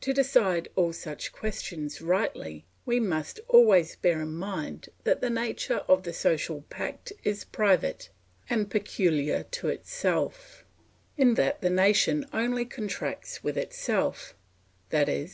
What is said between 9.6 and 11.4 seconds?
itself, in